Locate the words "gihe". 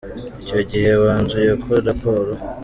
0.71-0.91